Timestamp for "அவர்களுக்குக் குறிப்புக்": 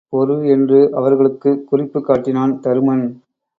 0.95-2.05